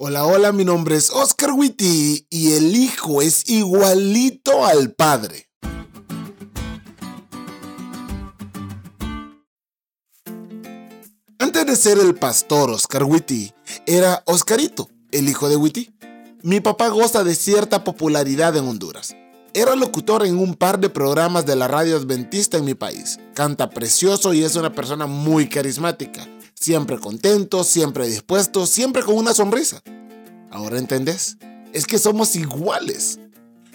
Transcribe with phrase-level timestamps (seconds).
[0.00, 5.50] Hola, hola, mi nombre es Oscar Witty y el hijo es igualito al padre.
[11.40, 13.52] Antes de ser el pastor Oscar Witty,
[13.86, 15.90] era Oscarito, el hijo de Witty.
[16.44, 19.16] Mi papá goza de cierta popularidad en Honduras.
[19.52, 23.18] Era locutor en un par de programas de la radio adventista en mi país.
[23.34, 26.24] Canta precioso y es una persona muy carismática
[26.60, 29.82] siempre contento, siempre dispuesto, siempre con una sonrisa.
[30.50, 31.36] ¿Ahora entendés?
[31.72, 33.20] Es que somos iguales.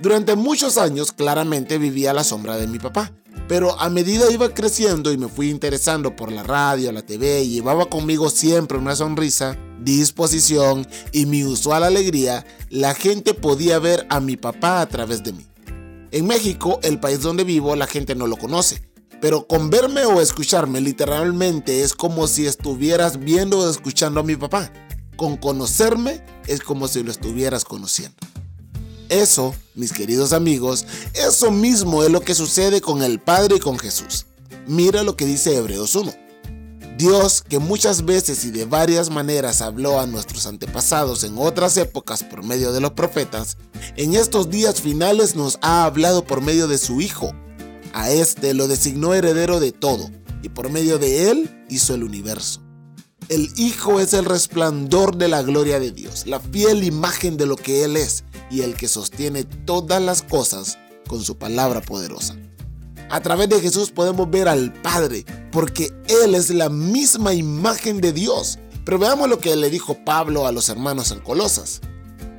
[0.00, 3.12] Durante muchos años claramente vivía a la sombra de mi papá,
[3.48, 7.50] pero a medida iba creciendo y me fui interesando por la radio, la TV, y
[7.50, 14.20] llevaba conmigo siempre una sonrisa, disposición y mi usual alegría, la gente podía ver a
[14.20, 15.46] mi papá a través de mí.
[16.10, 18.82] En México, el país donde vivo, la gente no lo conoce,
[19.20, 24.36] pero con verme o escucharme literalmente es como si estuvieras viendo o escuchando a mi
[24.36, 24.72] papá.
[25.16, 28.16] Con conocerme es como si lo estuvieras conociendo.
[29.08, 33.78] Eso, mis queridos amigos, eso mismo es lo que sucede con el Padre y con
[33.78, 34.26] Jesús.
[34.66, 36.12] Mira lo que dice Hebreos 1.
[36.98, 42.24] Dios, que muchas veces y de varias maneras habló a nuestros antepasados en otras épocas
[42.24, 43.58] por medio de los profetas,
[43.96, 47.32] en estos días finales nos ha hablado por medio de su Hijo
[47.96, 50.10] a este lo designó heredero de todo,
[50.42, 52.60] y por medio de él hizo el universo.
[53.30, 57.56] El Hijo es el resplandor de la gloria de Dios, la fiel imagen de lo
[57.56, 62.36] que Él es y el que sostiene todas las cosas con su palabra poderosa.
[63.10, 65.90] A través de Jesús podemos ver al Padre, porque
[66.22, 68.58] Él es la misma imagen de Dios.
[68.84, 71.80] Pero veamos lo que le dijo Pablo a los hermanos en Colosas.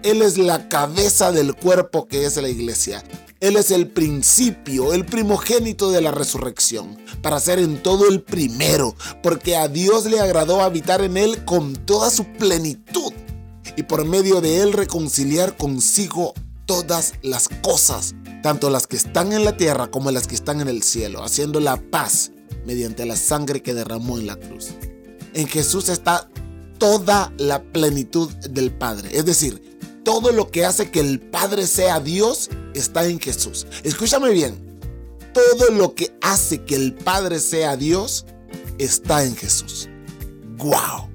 [0.04, 3.04] Él es la cabeza del cuerpo que es la iglesia
[3.40, 8.96] él es el principio, el primogénito de la resurrección, para ser en todo el primero,
[9.22, 13.14] porque a Dios le agradó habitar en Él con toda su plenitud
[13.76, 16.34] y por medio de Él reconciliar consigo
[16.66, 20.68] todas las cosas, tanto las que están en la tierra como las que están en
[20.68, 22.32] el cielo, haciendo la paz
[22.66, 24.70] mediante la sangre que derramó en la cruz.
[25.36, 26.28] En Jesús está
[26.80, 32.00] toda la plenitud del Padre, es decir, todo lo que hace que el Padre sea
[32.00, 33.68] Dios está en Jesús.
[33.84, 34.80] Escúchame bien,
[35.34, 38.26] todo lo que hace que el Padre sea Dios
[38.78, 39.90] está en Jesús.
[40.58, 41.10] ¡Wow!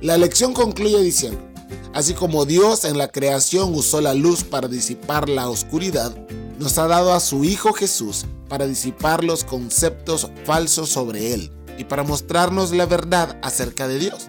[0.00, 1.40] La lección concluye diciendo,
[1.92, 6.14] así como Dios en la creación usó la luz para disipar la oscuridad,
[6.58, 11.84] nos ha dado a su Hijo Jesús para disipar los conceptos falsos sobre Él y
[11.84, 14.28] para mostrarnos la verdad acerca de Dios.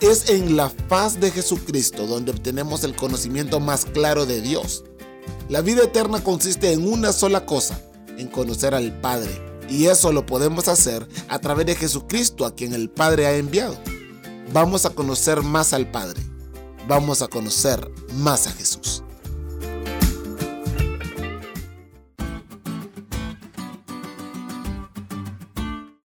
[0.00, 4.84] Es en la faz de Jesucristo donde obtenemos el conocimiento más claro de Dios.
[5.48, 7.80] La vida eterna consiste en una sola cosa,
[8.18, 9.30] en conocer al Padre.
[9.68, 13.76] Y eso lo podemos hacer a través de Jesucristo a quien el Padre ha enviado.
[14.52, 16.20] Vamos a conocer más al Padre.
[16.88, 19.02] Vamos a conocer más a Jesús.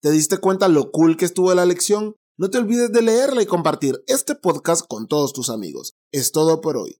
[0.03, 2.15] ¿Te diste cuenta lo cool que estuvo la lección?
[2.37, 5.93] No te olvides de leerla y compartir este podcast con todos tus amigos.
[6.11, 6.99] Es todo por hoy,